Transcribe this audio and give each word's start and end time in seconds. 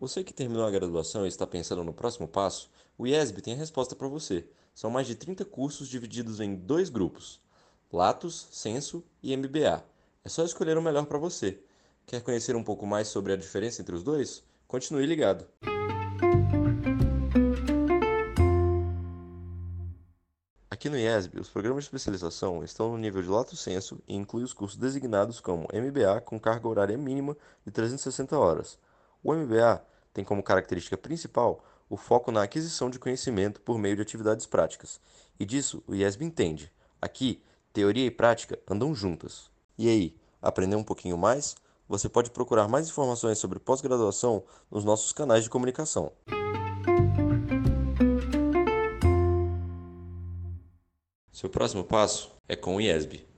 Você 0.00 0.22
que 0.22 0.32
terminou 0.32 0.64
a 0.64 0.70
graduação 0.70 1.24
e 1.24 1.28
está 1.28 1.44
pensando 1.44 1.82
no 1.82 1.92
próximo 1.92 2.28
passo, 2.28 2.70
o 2.96 3.04
IESB 3.04 3.42
tem 3.42 3.54
a 3.54 3.56
resposta 3.56 3.96
para 3.96 4.06
você. 4.06 4.46
São 4.72 4.90
mais 4.90 5.08
de 5.08 5.16
30 5.16 5.44
cursos 5.44 5.88
divididos 5.88 6.38
em 6.38 6.54
dois 6.54 6.88
grupos: 6.88 7.40
Latos, 7.92 8.46
Senso 8.52 9.02
e 9.20 9.36
MBA. 9.36 9.84
É 10.24 10.28
só 10.28 10.44
escolher 10.44 10.78
o 10.78 10.82
melhor 10.82 11.04
para 11.06 11.18
você. 11.18 11.58
Quer 12.06 12.22
conhecer 12.22 12.54
um 12.54 12.62
pouco 12.62 12.86
mais 12.86 13.08
sobre 13.08 13.32
a 13.32 13.36
diferença 13.36 13.82
entre 13.82 13.92
os 13.92 14.04
dois? 14.04 14.44
Continue 14.68 15.04
ligado. 15.04 15.44
Aqui 20.70 20.88
no 20.88 20.96
IESB, 20.96 21.40
os 21.40 21.48
programas 21.48 21.82
de 21.82 21.88
especialização 21.88 22.62
estão 22.62 22.92
no 22.92 22.98
nível 22.98 23.20
de 23.20 23.28
Lato 23.28 23.56
Senso 23.56 24.00
e 24.06 24.14
incluem 24.14 24.44
os 24.44 24.52
cursos 24.52 24.78
designados 24.78 25.40
como 25.40 25.66
MBA 25.74 26.20
com 26.20 26.38
carga 26.38 26.68
horária 26.68 26.96
mínima 26.96 27.36
de 27.66 27.72
360 27.72 28.38
horas. 28.38 28.78
O 29.22 29.34
MBA 29.34 29.84
tem 30.12 30.24
como 30.24 30.42
característica 30.42 30.96
principal 30.96 31.64
o 31.88 31.96
foco 31.96 32.30
na 32.30 32.42
aquisição 32.42 32.90
de 32.90 32.98
conhecimento 32.98 33.60
por 33.60 33.78
meio 33.78 33.96
de 33.96 34.02
atividades 34.02 34.46
práticas. 34.46 35.00
E 35.38 35.44
disso 35.44 35.82
o 35.86 35.94
IESB 35.94 36.24
entende. 36.24 36.72
Aqui, 37.00 37.42
teoria 37.72 38.06
e 38.06 38.10
prática 38.10 38.58
andam 38.68 38.94
juntas. 38.94 39.50
E 39.76 39.88
aí, 39.88 40.16
aprendeu 40.42 40.78
um 40.78 40.84
pouquinho 40.84 41.16
mais? 41.16 41.56
Você 41.88 42.08
pode 42.08 42.30
procurar 42.30 42.68
mais 42.68 42.88
informações 42.88 43.38
sobre 43.38 43.58
pós-graduação 43.58 44.44
nos 44.70 44.84
nossos 44.84 45.12
canais 45.12 45.44
de 45.44 45.50
comunicação. 45.50 46.12
Seu 51.32 51.48
próximo 51.48 51.84
passo 51.84 52.32
é 52.48 52.56
com 52.56 52.76
o 52.76 52.80
IESB. 52.80 53.28